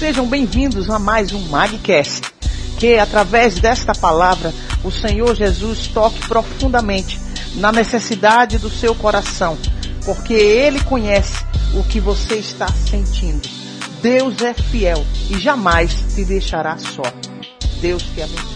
[0.00, 2.22] Sejam bem-vindos a mais um Magcast.
[2.78, 4.50] Que através desta palavra
[4.82, 7.20] o Senhor Jesus toque profundamente
[7.56, 9.58] na necessidade do seu coração,
[10.06, 11.44] porque Ele conhece
[11.78, 13.46] o que você está sentindo.
[14.00, 17.02] Deus é fiel e jamais te deixará só.
[17.82, 18.48] Deus te abençoe.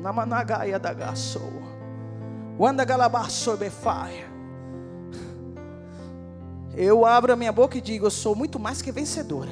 [0.00, 1.42] Namanagaia da gaso.
[2.56, 4.35] Wanda galabaço befai.
[6.76, 9.50] Eu abro a minha boca e digo: Eu sou muito mais que vencedora.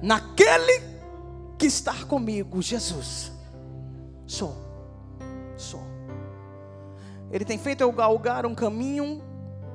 [0.00, 0.82] Naquele
[1.58, 3.30] que está comigo, Jesus.
[4.26, 4.56] Sou.
[5.56, 5.82] Sou.
[7.30, 9.22] Ele tem feito eu galgar um caminho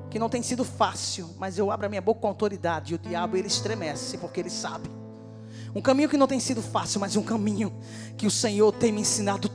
[0.09, 2.97] que não tem sido fácil, mas eu abro a minha boca com autoridade e o
[2.99, 4.89] diabo ele estremece porque ele sabe.
[5.75, 7.71] Um caminho que não tem sido fácil, mas um caminho
[8.17, 9.47] que o Senhor tem me ensinado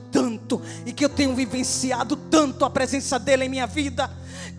[0.45, 4.09] tanto e que eu tenho vivenciado tanto a presença dele em minha vida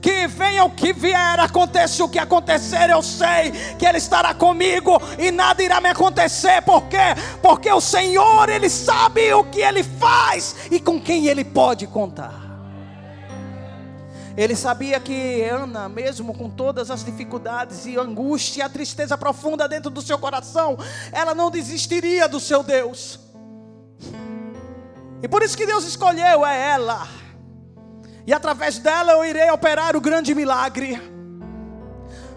[0.01, 5.01] que venha o que vier, aconteça o que acontecer, eu sei que Ele estará comigo
[5.19, 7.15] e nada irá me acontecer, por quê?
[7.41, 12.45] Porque o Senhor, Ele sabe o que Ele faz e com quem Ele pode contar.
[14.37, 19.66] Ele sabia que Ana, mesmo com todas as dificuldades e angústia e a tristeza profunda
[19.66, 20.79] dentro do seu coração,
[21.10, 23.26] ela não desistiria do seu Deus.
[25.23, 27.07] E por isso que Deus escolheu é ela
[28.27, 31.01] e através dela eu irei operar o grande milagre.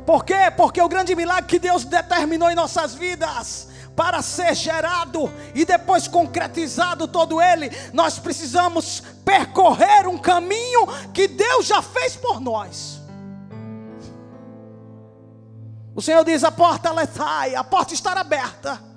[0.05, 0.51] Por quê?
[0.55, 6.07] Porque o grande milagre que Deus determinou em nossas vidas para ser gerado e depois
[6.07, 13.01] concretizado todo ele, nós precisamos percorrer um caminho que Deus já fez por nós.
[15.95, 18.88] O Senhor diz: a porta letai, a porta está aberta.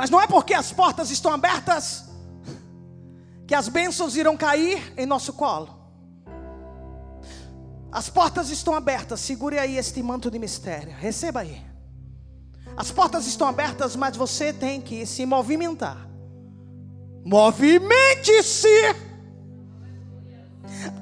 [0.00, 2.06] Mas não é porque as portas estão abertas
[3.46, 5.68] que as bênçãos irão cair em nosso colo.
[7.92, 11.60] As portas estão abertas, segure aí este manto de mistério, receba aí.
[12.74, 16.08] As portas estão abertas, mas você tem que se movimentar.
[17.22, 18.96] Movimente-se.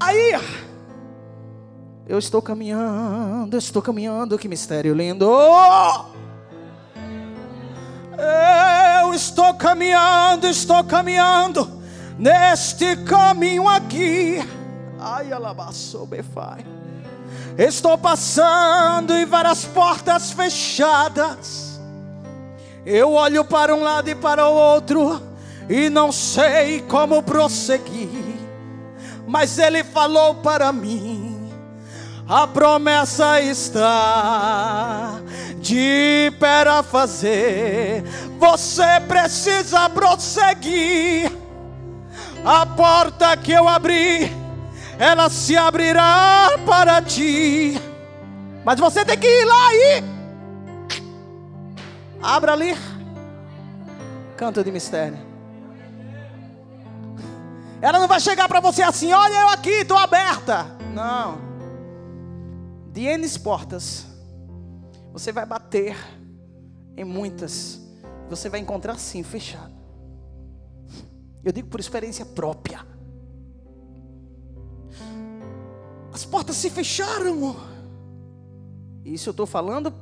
[0.01, 0.33] Aí,
[2.09, 5.25] eu estou caminhando, estou caminhando, que mistério lindo.
[9.09, 11.81] Eu estou caminhando, estou caminhando
[12.19, 14.47] neste caminho aqui.
[15.01, 16.63] Ai, alabaçou, befai.
[17.57, 21.81] Estou passando em várias portas fechadas.
[22.85, 25.23] Eu olho para um lado e para o outro
[25.71, 28.37] e não sei como prosseguir.
[29.27, 31.51] Mas ele falou para mim:
[32.29, 35.19] a promessa está
[35.69, 38.03] de para fazer.
[38.39, 41.31] Você precisa prosseguir
[42.45, 44.33] a porta que eu abri,
[44.99, 47.79] ela se abrirá para ti.
[48.65, 50.05] Mas você tem que ir lá e
[52.23, 52.75] abra ali.
[54.37, 55.19] Canto de mistério.
[57.81, 60.67] Ela não vai chegar para você assim, olha eu aqui, estou aberta.
[60.95, 61.39] Não.
[62.93, 64.07] De N portas,
[65.13, 65.97] você vai bater
[66.97, 67.81] em muitas,
[68.29, 69.73] você vai encontrar sim fechado.
[71.45, 72.85] Eu digo por experiência própria.
[76.13, 77.57] As portas se fecharam.
[79.05, 79.95] Isso eu estou falando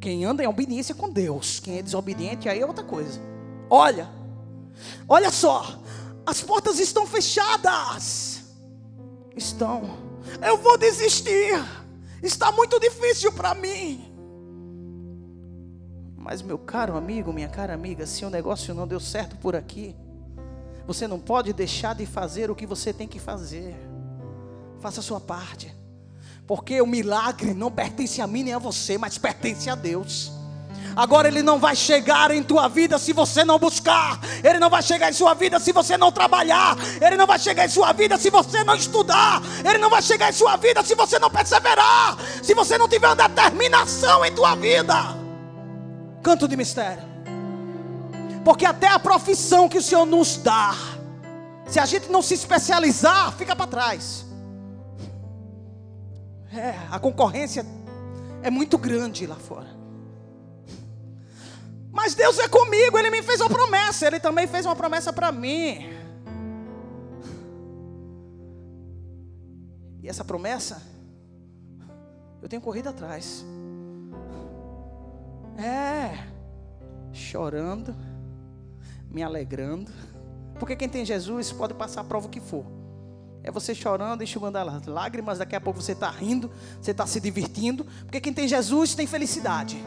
[0.00, 1.60] quem anda em obediência com Deus.
[1.60, 3.20] Quem é desobediente aí é outra coisa.
[3.70, 4.08] Olha,
[5.08, 5.80] olha só,
[6.26, 8.42] as portas estão fechadas.
[9.36, 9.98] Estão.
[10.44, 11.54] Eu vou desistir.
[12.22, 14.05] Está muito difícil para mim.
[16.26, 19.94] Mas meu caro amigo, minha cara amiga, se o negócio não deu certo por aqui,
[20.84, 23.76] você não pode deixar de fazer o que você tem que fazer.
[24.80, 25.72] Faça a sua parte.
[26.44, 30.32] Porque o milagre não pertence a mim nem a você, mas pertence a Deus.
[30.96, 34.18] Agora ele não vai chegar em tua vida se você não buscar.
[34.42, 36.76] Ele não vai chegar em sua vida se você não trabalhar.
[37.00, 39.40] Ele não vai chegar em sua vida se você não estudar.
[39.64, 42.18] Ele não vai chegar em sua vida se você não perseverar.
[42.42, 45.25] Se você não tiver uma determinação em tua vida.
[46.26, 47.04] Canto de mistério.
[48.44, 50.74] Porque até a profissão que o Senhor nos dá,
[51.68, 54.26] se a gente não se especializar, fica para trás.
[56.52, 57.64] É, a concorrência
[58.42, 59.68] é muito grande lá fora.
[61.92, 65.30] Mas Deus é comigo, Ele me fez uma promessa, Ele também fez uma promessa para
[65.30, 65.88] mim.
[70.02, 70.82] E essa promessa,
[72.42, 73.44] eu tenho corrido atrás.
[75.58, 76.26] É,
[77.12, 77.94] chorando
[79.10, 79.90] me alegrando.
[80.58, 82.64] Porque quem tem Jesus pode passar a prova que for.
[83.42, 86.50] É você chorando, enxugando as lágrimas, daqui a pouco você está rindo,
[86.80, 89.82] você está se divertindo, porque quem tem Jesus tem felicidade.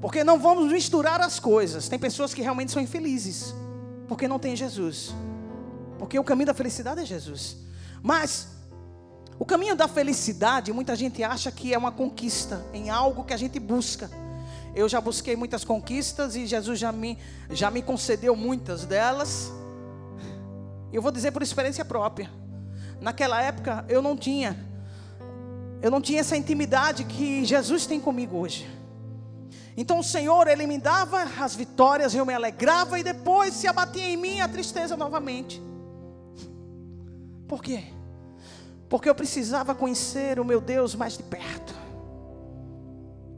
[0.00, 1.88] Porque não vamos misturar as coisas.
[1.88, 3.54] Tem pessoas que realmente são infelizes,
[4.08, 5.14] porque não tem Jesus.
[5.98, 7.58] Porque o caminho da felicidade é Jesus.
[8.02, 8.48] Mas
[9.38, 13.36] o caminho da felicidade, muita gente acha que é uma conquista em algo que a
[13.36, 14.10] gente busca.
[14.74, 17.18] Eu já busquei muitas conquistas e Jesus já me,
[17.50, 19.52] já me concedeu muitas delas.
[20.92, 22.30] Eu vou dizer por experiência própria.
[23.00, 24.56] Naquela época eu não tinha,
[25.82, 28.66] eu não tinha essa intimidade que Jesus tem comigo hoje.
[29.76, 34.04] Então o Senhor, Ele me dava as vitórias, eu me alegrava e depois se abatia
[34.04, 35.60] em mim a tristeza novamente.
[37.48, 37.84] Por quê?
[38.92, 41.74] Porque eu precisava conhecer o meu Deus mais de perto.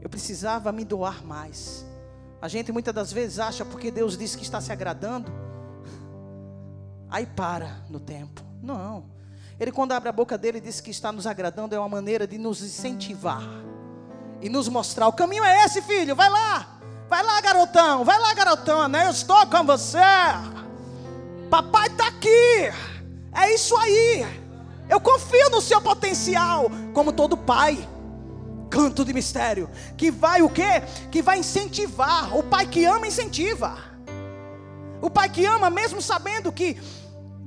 [0.01, 1.85] Eu precisava me doar mais.
[2.41, 5.31] A gente muitas das vezes acha porque Deus disse que está se agradando,
[7.09, 8.41] aí para no tempo.
[8.61, 9.05] Não.
[9.57, 12.37] Ele quando abre a boca dele diz que está nos agradando é uma maneira de
[12.37, 13.43] nos incentivar
[14.41, 16.17] e nos mostrar o caminho é esse, filho.
[16.17, 16.81] Vai lá.
[17.07, 18.03] Vai lá, garotão.
[18.03, 18.89] Vai lá, garotona.
[18.89, 19.05] Né?
[19.05, 19.99] Eu estou com você.
[21.49, 22.73] Papai está aqui.
[23.33, 24.44] É isso aí.
[24.89, 27.87] Eu confio no seu potencial, como todo pai.
[28.69, 30.81] Canto de mistério, que vai o quê?
[31.11, 32.35] Que vai incentivar.
[32.35, 33.77] O pai que ama incentiva.
[35.01, 36.77] O pai que ama, mesmo sabendo que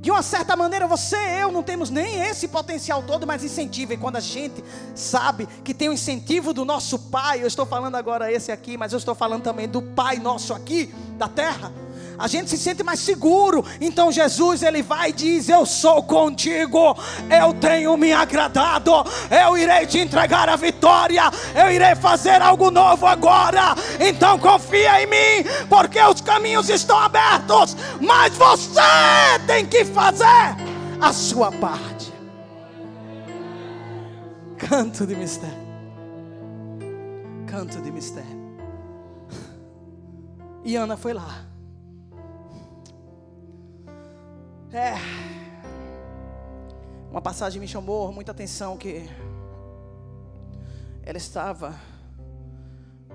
[0.00, 3.94] de uma certa maneira, você e eu não temos nem esse potencial todo, mas incentiva.
[3.94, 4.62] E quando a gente
[4.94, 8.92] sabe que tem o incentivo do nosso Pai, eu estou falando agora esse aqui, mas
[8.92, 11.72] eu estou falando também do Pai nosso aqui da terra
[12.18, 13.64] a gente se sente mais seguro.
[13.80, 16.96] Então Jesus ele vai e diz: Eu sou contigo,
[17.30, 18.92] eu tenho me agradado,
[19.30, 21.22] eu irei te entregar a vitória,
[21.54, 23.74] eu irei fazer algo novo agora.
[24.00, 28.80] Então confia em mim, porque os caminhos estão abertos, mas você
[29.46, 30.56] tem que fazer
[31.00, 32.12] a sua parte.
[34.58, 35.68] Canto de mistério.
[37.46, 38.38] Canto de mistério.
[40.64, 41.47] E Ana foi lá.
[44.70, 44.92] É.
[47.10, 49.08] Uma passagem me chamou muita atenção que
[51.02, 51.74] ela estava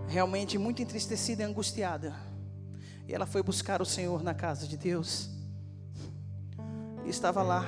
[0.07, 2.15] realmente muito entristecida e angustiada.
[3.07, 5.29] E ela foi buscar o Senhor na casa de Deus.
[7.05, 7.67] E estava lá,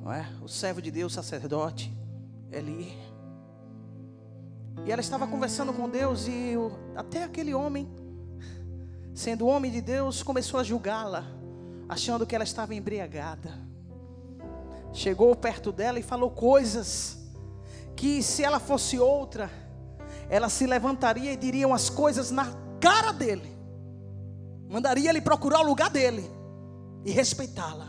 [0.00, 0.26] não é?
[0.40, 1.94] O servo de Deus, sacerdote,
[2.50, 2.96] Eli.
[4.86, 6.54] E ela estava conversando com Deus e
[6.96, 7.86] até aquele homem,
[9.12, 11.37] sendo homem de Deus, começou a julgá-la
[11.88, 13.58] achando que ela estava embriagada.
[14.92, 17.18] Chegou perto dela e falou coisas
[17.96, 19.50] que, se ela fosse outra,
[20.28, 23.56] ela se levantaria e diria umas coisas na cara dele,
[24.68, 26.30] mandaria ele procurar o lugar dele
[27.04, 27.88] e respeitá-la.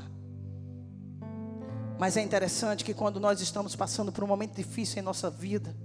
[1.99, 5.75] Mas é interessante que quando nós estamos passando por um momento difícil em nossa vida,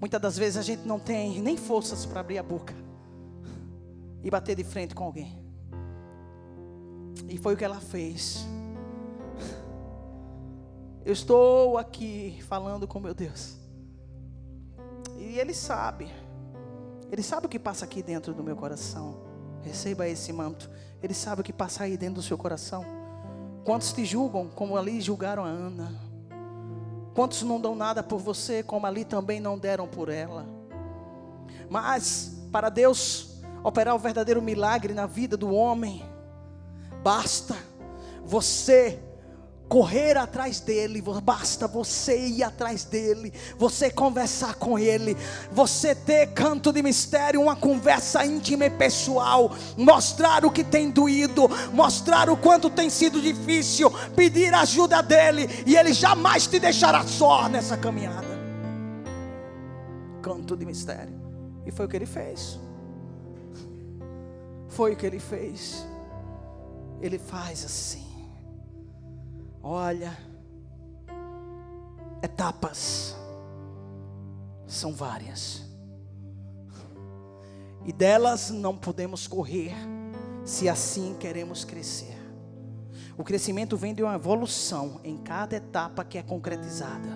[0.00, 2.74] muitas das vezes a gente não tem nem forças para abrir a boca
[4.24, 5.41] e bater de frente com alguém.
[7.28, 8.46] E foi o que ela fez.
[11.04, 13.56] Eu estou aqui falando com meu Deus.
[15.18, 16.08] E Ele sabe.
[17.10, 19.16] Ele sabe o que passa aqui dentro do meu coração.
[19.62, 20.70] Receba esse manto.
[21.02, 22.84] Ele sabe o que passa aí dentro do seu coração.
[23.64, 26.00] Quantos te julgam, como ali julgaram a Ana?
[27.14, 30.46] Quantos não dão nada por você, como ali também não deram por ela?
[31.68, 36.04] Mas, para Deus operar o verdadeiro milagre na vida do homem,
[37.02, 37.56] Basta
[38.24, 38.98] você
[39.68, 45.16] correr atrás dele, basta você ir atrás dele, você conversar com ele,
[45.50, 51.48] você ter canto de mistério, uma conversa íntima e pessoal, mostrar o que tem doído,
[51.72, 57.48] mostrar o quanto tem sido difícil, pedir ajuda dele, e ele jamais te deixará só
[57.48, 58.28] nessa caminhada.
[60.20, 61.18] Canto de mistério,
[61.64, 62.60] e foi o que ele fez.
[64.68, 65.90] Foi o que ele fez
[67.02, 68.06] ele faz assim.
[69.60, 70.16] Olha,
[72.22, 73.16] etapas
[74.66, 75.62] são várias.
[77.84, 79.74] E delas não podemos correr
[80.44, 82.16] se assim queremos crescer.
[83.18, 87.08] O crescimento vem de uma evolução em cada etapa que é concretizada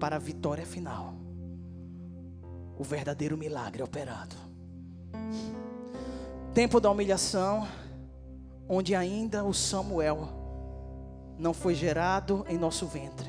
[0.00, 1.14] para a vitória final.
[2.78, 4.34] O verdadeiro milagre operado.
[6.54, 7.68] Tempo da humilhação
[8.72, 10.28] onde ainda o Samuel
[11.36, 13.28] não foi gerado em nosso ventre.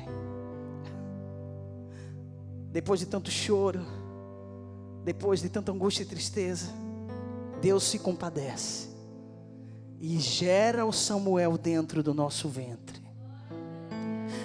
[2.70, 3.84] Depois de tanto choro,
[5.04, 6.70] depois de tanta angústia e tristeza,
[7.60, 8.88] Deus se compadece
[10.00, 13.02] e gera o Samuel dentro do nosso ventre.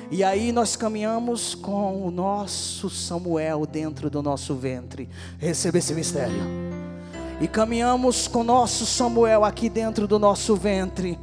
[0.09, 5.07] E aí nós caminhamos com o nosso Samuel dentro do nosso ventre.
[5.37, 6.66] Receba esse mistério.
[7.39, 11.19] E caminhamos com nosso Samuel aqui dentro do nosso ventre.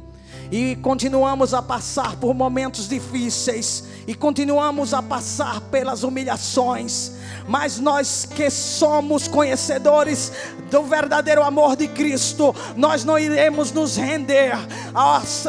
[0.51, 3.83] E continuamos a passar por momentos difíceis.
[4.07, 7.11] E continuamos a passar pelas humilhações
[7.47, 10.31] mas nós que somos conhecedores
[10.71, 14.53] do verdadeiro amor de Cristo, nós não iremos nos render
[14.93, 15.45] às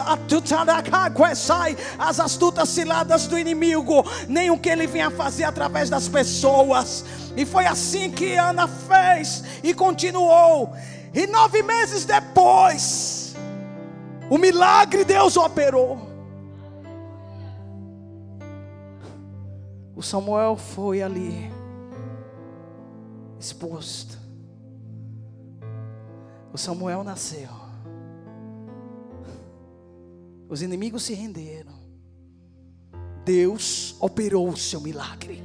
[2.21, 7.05] astutas ciladas do inimigo, nem o que ele vinha fazer através das pessoas.
[7.37, 10.75] E foi assim que Ana fez e continuou.
[11.15, 13.35] E nove meses depois,
[14.29, 16.16] o milagre Deus operou.
[19.97, 21.51] O Samuel foi ali
[23.41, 24.19] exposto.
[26.53, 27.49] O Samuel nasceu.
[30.51, 31.73] Os inimigos se renderam.
[33.25, 35.43] Deus operou o seu milagre.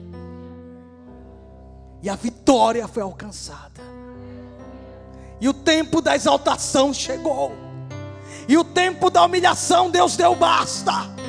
[2.04, 3.82] E a vitória foi alcançada.
[5.40, 7.54] E o tempo da exaltação chegou.
[8.50, 11.21] E o tempo da humilhação, Deus deu basta.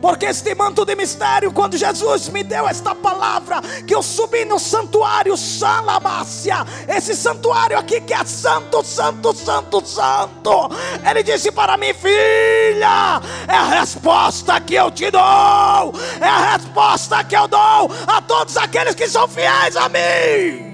[0.00, 4.58] Porque este manto de mistério, quando Jesus me deu esta palavra, que eu subi no
[4.58, 10.70] santuário Salabácia, esse santuário aqui que é santo, santo, santo, santo.
[11.08, 17.22] Ele disse para mim, filha, é a resposta que eu te dou, é a resposta
[17.22, 20.70] que eu dou a todos aqueles que são fiéis a mim.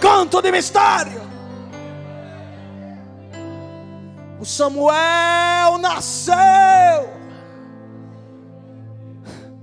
[0.00, 1.28] Canto de mistério.
[4.40, 7.17] O Samuel nasceu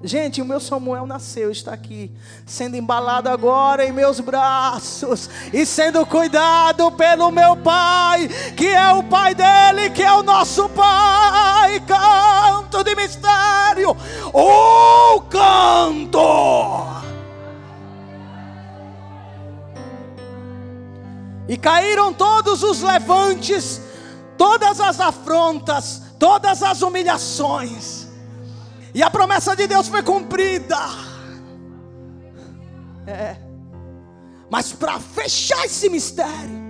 [0.05, 2.11] Gente, o meu Samuel nasceu, está aqui,
[2.45, 9.01] sendo embalado agora em meus braços e sendo cuidado pelo meu Pai, que é o
[9.01, 11.79] Pai dele, que é o nosso Pai.
[11.87, 13.97] Canto de mistério,
[14.31, 16.19] o canto.
[21.49, 23.81] E caíram todos os levantes,
[24.37, 28.04] todas as afrontas, todas as humilhações
[28.95, 30.77] e a promessa de Deus foi cumprida.
[33.05, 33.35] É.
[34.49, 36.63] Mas para fechar esse mistério,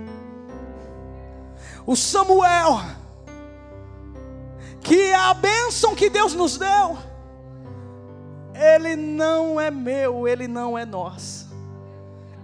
[1.86, 2.80] o Samuel,
[4.80, 6.98] que é a bênção que Deus nos deu,
[8.52, 11.45] ele não é meu, ele não é nosso.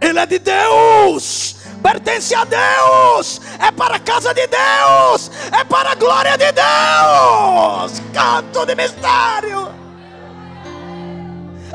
[0.03, 5.93] Ele é de Deus, pertence a Deus, é para a casa de Deus, é para
[5.93, 8.03] a glória de Deus.
[8.13, 9.73] Canto de mistério.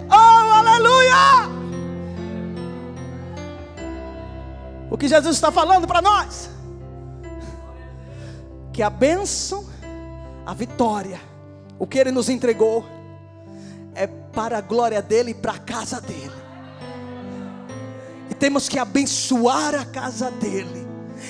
[0.10, 1.50] Aleluia!
[4.92, 6.50] O que Jesus está falando para nós?
[8.74, 9.66] Que a bênção,
[10.46, 11.22] a vitória,
[11.80, 12.86] o que Ele nos entregou,
[13.96, 16.47] é para a glória dEle e para a casa dEle.
[18.40, 20.88] Temos que abençoar a casa dEle.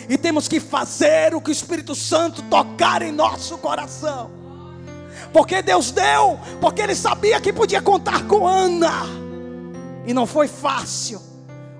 [0.09, 4.31] E temos que fazer o que o Espírito Santo tocar em nosso coração.
[5.33, 9.03] Porque Deus deu, porque Ele sabia que podia contar com Ana.
[10.05, 11.21] E não foi fácil.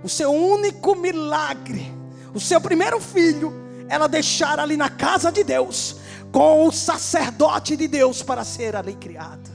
[0.04, 1.94] O seu único milagre,
[2.34, 3.54] o seu primeiro filho,
[3.90, 5.98] ela deixar ali na casa de Deus,
[6.32, 9.50] com o sacerdote de Deus para ser ali criado.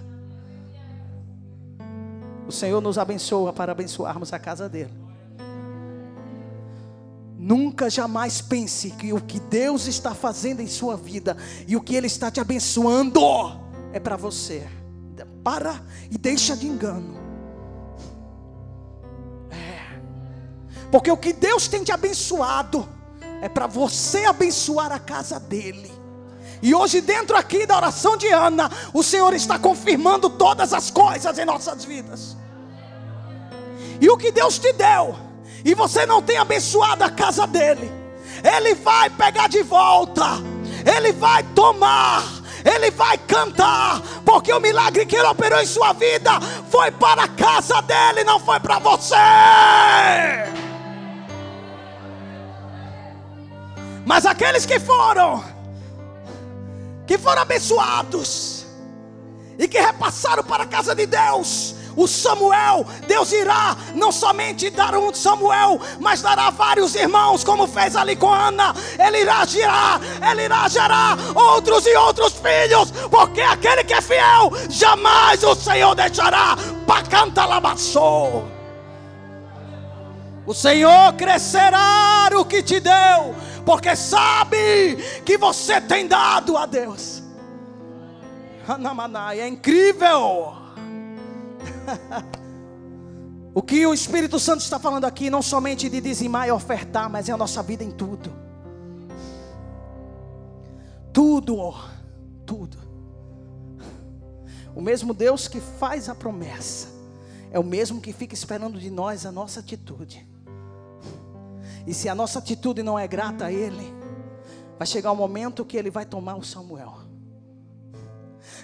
[2.46, 5.01] O Senhor nos abençoa para abençoarmos a casa dele.
[7.44, 11.96] Nunca jamais pense que o que Deus está fazendo em sua vida e o que
[11.96, 13.20] Ele está te abençoando
[13.92, 14.64] é para você.
[15.42, 17.20] Para e deixa de engano.
[20.92, 22.88] Porque o que Deus tem te abençoado
[23.40, 25.90] é para você abençoar a casa dele.
[26.62, 31.36] E hoje, dentro aqui da oração de Ana, o Senhor está confirmando todas as coisas
[31.36, 32.36] em nossas vidas.
[34.00, 35.31] E o que Deus te deu,
[35.64, 37.90] e você não tem abençoado a casa dele,
[38.42, 40.24] Ele vai pegar de volta,
[40.84, 42.24] Ele vai tomar,
[42.64, 46.40] Ele vai cantar, porque o milagre que Ele operou em sua vida
[46.70, 49.16] foi para a casa dele, não foi para você.
[54.04, 55.44] Mas aqueles que foram,
[57.06, 58.62] que foram abençoados,
[59.58, 64.94] e que repassaram para a casa de Deus, o Samuel, Deus irá não somente dar
[64.94, 68.74] um Samuel, mas dará vários irmãos, como fez ali com Ana.
[68.98, 74.52] Ele irá gerar, ele irá gerar outros e outros filhos, porque aquele que é fiel,
[74.68, 76.56] jamais o Senhor deixará.
[76.86, 78.48] Pacanta labaçou.
[80.44, 83.34] O Senhor crescerá o que te deu
[83.64, 87.22] porque sabe que você tem dado a Deus.
[88.66, 90.61] Anamanai, é incrível.
[93.54, 97.28] o que o Espírito Santo está falando aqui, não somente de dizimar e ofertar, mas
[97.28, 98.32] é a nossa vida em tudo.
[101.12, 101.74] Tudo,
[102.46, 102.78] tudo.
[104.74, 106.88] O mesmo Deus que faz a promessa,
[107.50, 110.26] é o mesmo que fica esperando de nós a nossa atitude.
[111.86, 113.92] E se a nossa atitude não é grata a Ele,
[114.78, 116.94] vai chegar o um momento que Ele vai tomar o Samuel.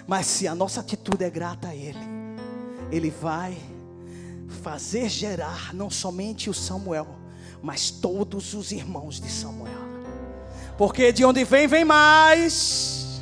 [0.07, 2.18] Mas se a nossa atitude é grata a Ele,
[2.91, 3.57] Ele vai
[4.63, 7.07] fazer gerar não somente o Samuel,
[7.61, 9.89] mas todos os irmãos de Samuel.
[10.77, 13.19] Porque de onde vem, vem mais.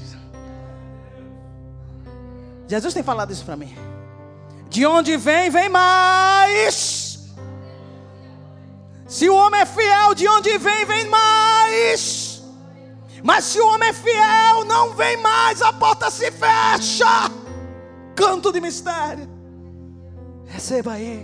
[2.68, 3.76] Jesus tem falado isso para mim.
[4.70, 7.20] De onde vem, vem mais.
[9.08, 12.44] Se o homem é fiel, de onde vem, vem mais.
[13.24, 17.32] Mas se o homem é fiel, não vem mais, a porta se fecha.
[18.16, 19.37] Canto de mistério.
[20.58, 21.24] Receba aí.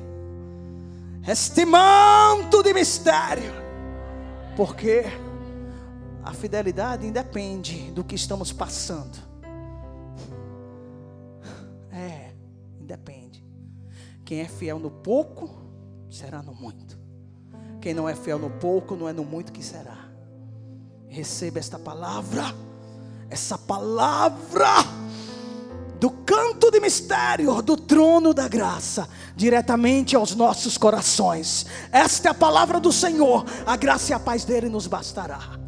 [1.27, 3.51] Este manto de mistério.
[4.55, 5.05] Porque
[6.23, 9.17] a fidelidade independe do que estamos passando.
[11.91, 12.35] É,
[12.79, 13.43] independe.
[14.23, 15.49] Quem é fiel no pouco,
[16.11, 16.95] será no muito.
[17.81, 20.11] Quem não é fiel no pouco, não é no muito que será.
[21.07, 22.43] Receba esta palavra,
[23.31, 25.02] essa palavra
[26.03, 29.07] do canto de mistério do trono da graça,
[29.38, 31.65] diretamente aos nossos corações.
[31.93, 35.62] Esta é a palavra do Senhor, a graça e a paz dele nos bastará.